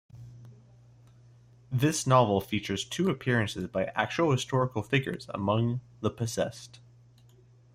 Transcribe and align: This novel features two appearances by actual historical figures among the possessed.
This 1.71 2.07
novel 2.07 2.41
features 2.41 2.83
two 2.89 3.11
appearances 3.11 3.67
by 3.67 3.91
actual 3.93 4.31
historical 4.31 4.81
figures 4.81 5.27
among 5.31 5.79
the 5.99 6.09
possessed. 6.09 6.79